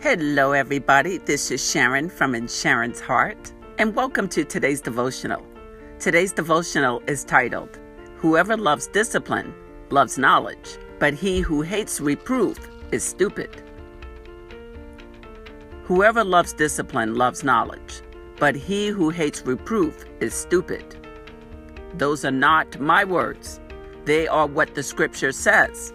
Hello, 0.00 0.52
everybody. 0.52 1.18
This 1.18 1.50
is 1.50 1.72
Sharon 1.72 2.08
from 2.08 2.36
In 2.36 2.46
Sharon's 2.46 3.00
Heart, 3.00 3.52
and 3.78 3.96
welcome 3.96 4.28
to 4.28 4.44
today's 4.44 4.80
devotional. 4.80 5.44
Today's 5.98 6.32
devotional 6.32 7.02
is 7.08 7.24
titled, 7.24 7.80
Whoever 8.18 8.56
loves 8.56 8.86
discipline 8.86 9.52
loves 9.90 10.16
knowledge, 10.16 10.78
but 11.00 11.14
he 11.14 11.40
who 11.40 11.62
hates 11.62 12.00
reproof 12.00 12.56
is 12.92 13.02
stupid. 13.02 13.60
Whoever 15.82 16.22
loves 16.22 16.52
discipline 16.52 17.16
loves 17.16 17.42
knowledge, 17.42 18.02
but 18.38 18.54
he 18.54 18.86
who 18.86 19.10
hates 19.10 19.42
reproof 19.44 20.04
is 20.20 20.32
stupid. 20.32 20.94
Those 21.94 22.24
are 22.24 22.30
not 22.30 22.78
my 22.78 23.02
words, 23.02 23.58
they 24.04 24.28
are 24.28 24.46
what 24.46 24.76
the 24.76 24.82
scripture 24.84 25.32
says. 25.32 25.92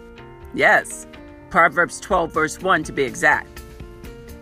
Yes, 0.52 1.06
Proverbs 1.48 2.00
12, 2.00 2.34
verse 2.34 2.60
1 2.60 2.82
to 2.84 2.92
be 2.92 3.04
exact. 3.04 3.63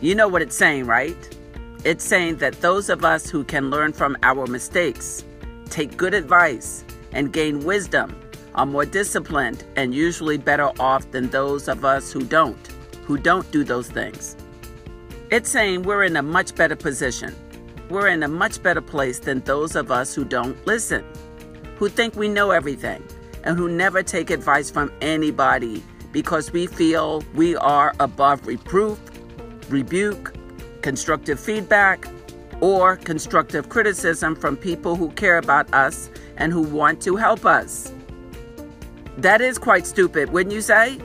You 0.02 0.16
know 0.16 0.27
what 0.27 0.42
it's 0.42 0.56
saying, 0.56 0.87
right? 0.87 1.16
It's 1.84 2.02
saying 2.02 2.38
that 2.38 2.60
those 2.60 2.88
of 2.88 3.05
us 3.05 3.30
who 3.30 3.45
can 3.45 3.70
learn 3.70 3.93
from 3.93 4.16
our 4.24 4.48
mistakes, 4.48 5.24
take 5.70 5.97
good 5.97 6.12
advice, 6.12 6.84
and 7.12 7.33
gain 7.33 7.60
wisdom 7.60 8.20
are 8.57 8.66
more 8.66 8.84
disciplined 8.84 9.62
and 9.77 9.95
usually 9.95 10.38
better 10.38 10.73
off 10.80 11.09
than 11.12 11.30
those 11.30 11.69
of 11.69 11.84
us 11.84 12.10
who 12.10 12.24
don't, 12.24 12.66
who 13.05 13.16
don't 13.16 13.48
do 13.52 13.62
those 13.62 13.88
things. 13.88 14.34
It's 15.30 15.48
saying 15.48 15.84
we're 15.84 16.02
in 16.02 16.16
a 16.16 16.23
much 16.23 16.57
better 16.57 16.74
position. 16.74 17.32
We're 17.88 18.09
in 18.09 18.24
a 18.24 18.29
much 18.29 18.60
better 18.60 18.80
place 18.80 19.21
than 19.21 19.38
those 19.43 19.77
of 19.77 19.93
us 19.93 20.16
who 20.16 20.24
don't 20.24 20.57
listen, 20.66 21.05
who 21.77 21.88
think 21.88 22.16
we 22.16 22.29
know 22.29 22.51
everything, 22.51 23.07
and 23.45 23.57
who 23.57 23.69
never 23.69 24.02
take 24.02 24.30
advice 24.30 24.69
from 24.69 24.93
anybody 25.01 25.80
because 26.10 26.52
we 26.52 26.66
feel 26.66 27.23
we 27.37 27.55
are 27.55 27.95
above 28.01 28.48
reproof 28.48 28.98
rebuke, 29.73 30.35
constructive 30.83 31.41
feedback, 31.41 32.07
or 32.60 32.96
constructive 32.96 33.69
criticism 33.69 34.37
from 34.37 34.57
people 34.57 34.95
who 34.95 35.10
care 35.10 35.38
about 35.38 35.73
us 35.74 36.10
and 36.37 36.52
who 36.52 36.63
want 36.63 37.01
to 37.02 37.16
help 37.16 37.45
us. 37.45 37.93
That 39.19 39.41
is 39.41 39.59
quite 39.59 39.87
stupid, 39.87 40.30
wouldn't 40.30 40.55
you 40.55 40.61
say? 40.61 40.99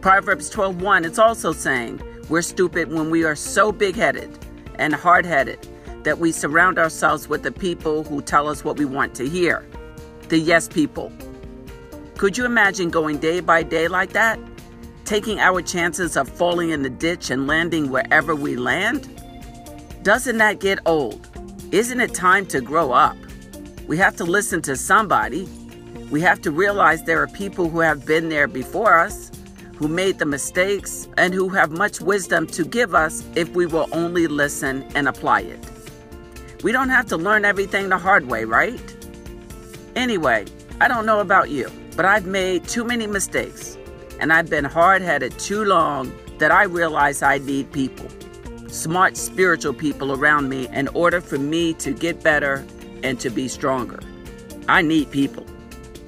Proverbs 0.00 0.48
12:1 0.50 1.04
it's 1.04 1.18
also 1.18 1.52
saying 1.52 2.00
we're 2.28 2.42
stupid 2.42 2.92
when 2.92 3.10
we 3.10 3.24
are 3.24 3.36
so 3.36 3.72
big-headed 3.72 4.38
and 4.76 4.94
hard-headed 4.94 5.66
that 6.04 6.18
we 6.18 6.32
surround 6.32 6.78
ourselves 6.78 7.28
with 7.28 7.42
the 7.42 7.52
people 7.52 8.04
who 8.04 8.22
tell 8.22 8.48
us 8.48 8.64
what 8.64 8.78
we 8.78 8.84
want 8.84 9.14
to 9.14 9.28
hear. 9.28 9.66
The 10.28 10.38
yes 10.38 10.68
people. 10.68 11.12
Could 12.16 12.38
you 12.38 12.44
imagine 12.44 12.90
going 12.90 13.18
day 13.18 13.40
by 13.40 13.62
day 13.62 13.88
like 13.88 14.12
that? 14.12 14.38
Taking 15.08 15.40
our 15.40 15.62
chances 15.62 16.18
of 16.18 16.28
falling 16.28 16.68
in 16.68 16.82
the 16.82 16.90
ditch 16.90 17.30
and 17.30 17.46
landing 17.46 17.88
wherever 17.88 18.34
we 18.34 18.56
land? 18.56 19.08
Doesn't 20.02 20.36
that 20.36 20.60
get 20.60 20.80
old? 20.84 21.26
Isn't 21.72 21.98
it 21.98 22.12
time 22.12 22.44
to 22.48 22.60
grow 22.60 22.92
up? 22.92 23.16
We 23.86 23.96
have 23.96 24.16
to 24.16 24.24
listen 24.24 24.60
to 24.62 24.76
somebody. 24.76 25.48
We 26.10 26.20
have 26.20 26.42
to 26.42 26.50
realize 26.50 27.04
there 27.04 27.22
are 27.22 27.26
people 27.28 27.70
who 27.70 27.80
have 27.80 28.04
been 28.04 28.28
there 28.28 28.46
before 28.46 28.98
us, 28.98 29.32
who 29.76 29.88
made 29.88 30.18
the 30.18 30.26
mistakes, 30.26 31.08
and 31.16 31.32
who 31.32 31.48
have 31.48 31.70
much 31.70 32.02
wisdom 32.02 32.46
to 32.48 32.62
give 32.62 32.94
us 32.94 33.24
if 33.34 33.48
we 33.54 33.64
will 33.64 33.88
only 33.92 34.26
listen 34.26 34.82
and 34.94 35.08
apply 35.08 35.40
it. 35.40 35.70
We 36.62 36.70
don't 36.70 36.90
have 36.90 37.06
to 37.06 37.16
learn 37.16 37.46
everything 37.46 37.88
the 37.88 37.96
hard 37.96 38.28
way, 38.28 38.44
right? 38.44 39.06
Anyway, 39.96 40.44
I 40.82 40.86
don't 40.86 41.06
know 41.06 41.20
about 41.20 41.48
you, 41.48 41.72
but 41.96 42.04
I've 42.04 42.26
made 42.26 42.68
too 42.68 42.84
many 42.84 43.06
mistakes 43.06 43.77
and 44.20 44.32
I've 44.32 44.50
been 44.50 44.64
hard 44.64 45.02
headed 45.02 45.38
too 45.38 45.64
long 45.64 46.12
that 46.38 46.50
I 46.50 46.64
realize 46.64 47.22
I 47.22 47.38
need 47.38 47.72
people, 47.72 48.08
smart 48.68 49.16
spiritual 49.16 49.74
people 49.74 50.12
around 50.12 50.48
me 50.48 50.68
in 50.68 50.88
order 50.88 51.20
for 51.20 51.38
me 51.38 51.74
to 51.74 51.92
get 51.92 52.22
better 52.22 52.64
and 53.02 53.18
to 53.20 53.30
be 53.30 53.48
stronger. 53.48 54.00
I 54.68 54.82
need 54.82 55.10
people. 55.10 55.46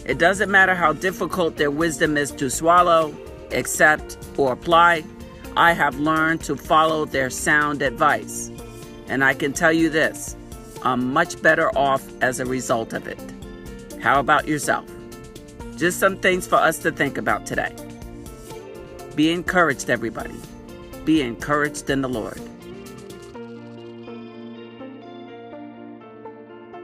It 0.04 0.18
doesn't 0.18 0.50
matter 0.50 0.74
how 0.74 0.92
difficult 0.92 1.56
their 1.56 1.70
wisdom 1.70 2.16
is 2.16 2.30
to 2.32 2.50
swallow, 2.50 3.14
accept, 3.52 4.16
or 4.36 4.52
apply. 4.52 5.04
I 5.56 5.72
have 5.72 5.98
learned 5.98 6.42
to 6.42 6.56
follow 6.56 7.04
their 7.04 7.30
sound 7.30 7.82
advice. 7.82 8.50
And 9.08 9.24
I 9.24 9.34
can 9.34 9.52
tell 9.52 9.72
you 9.72 9.90
this 9.90 10.36
I'm 10.82 11.12
much 11.12 11.40
better 11.42 11.70
off 11.76 12.04
as 12.22 12.40
a 12.40 12.46
result 12.46 12.92
of 12.92 13.06
it. 13.06 13.20
How 14.00 14.20
about 14.20 14.48
yourself? 14.48 14.90
Just 15.76 15.98
some 15.98 16.16
things 16.16 16.46
for 16.46 16.56
us 16.56 16.78
to 16.80 16.90
think 16.90 17.18
about 17.18 17.46
today. 17.46 17.74
Be 19.20 19.32
encouraged, 19.32 19.90
everybody. 19.90 20.40
Be 21.04 21.20
encouraged 21.20 21.90
in 21.90 22.00
the 22.00 22.08
Lord. 22.08 22.40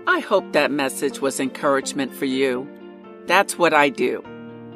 I 0.07 0.19
hope 0.19 0.53
that 0.53 0.71
message 0.71 1.23
was 1.23 1.41
encouragement 1.41 2.15
for 2.15 2.27
you. 2.27 2.69
That's 3.25 3.57
what 3.57 3.73
I 3.73 3.89
do. 3.89 4.23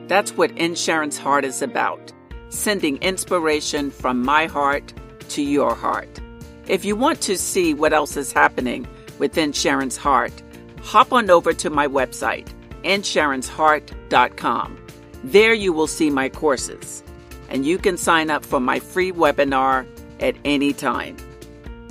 That's 0.06 0.38
what 0.38 0.52
In 0.52 0.74
Sharon's 0.74 1.18
Heart 1.18 1.44
is 1.44 1.60
about 1.60 2.14
sending 2.48 2.96
inspiration 3.02 3.90
from 3.90 4.22
my 4.22 4.46
heart 4.46 4.94
to 5.28 5.42
your 5.42 5.74
heart. 5.74 6.18
If 6.66 6.86
you 6.86 6.96
want 6.96 7.20
to 7.20 7.36
see 7.36 7.74
what 7.74 7.92
else 7.92 8.16
is 8.16 8.32
happening 8.32 8.88
within 9.18 9.52
Sharon's 9.52 9.98
Heart, 9.98 10.42
hop 10.80 11.12
on 11.12 11.28
over 11.28 11.52
to 11.52 11.68
my 11.68 11.86
website, 11.86 12.48
insharonsheart.com. 12.84 14.86
There 15.24 15.52
you 15.52 15.74
will 15.74 15.86
see 15.86 16.08
my 16.08 16.30
courses 16.30 17.02
and 17.50 17.66
you 17.66 17.76
can 17.76 17.96
sign 17.96 18.30
up 18.30 18.44
for 18.44 18.60
my 18.60 18.78
free 18.78 19.12
webinar 19.12 19.86
at 20.20 20.36
any 20.44 20.72
time, 20.72 21.16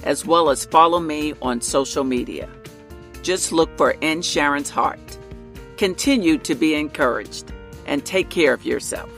as 0.04 0.26
well 0.26 0.50
as 0.50 0.66
follow 0.66 1.00
me 1.00 1.34
on 1.42 1.62
social 1.62 2.04
media. 2.04 2.50
Just 3.22 3.52
look 3.52 3.70
for 3.78 3.92
In 4.02 4.22
Sharon's 4.22 4.70
Heart. 4.70 5.18
Continue 5.78 6.38
to 6.40 6.56
be 6.56 6.74
encouraged 6.74 7.52
and 7.86 8.06
take 8.06 8.30
care 8.30 8.54
of 8.54 8.66
yourself. 8.66 9.10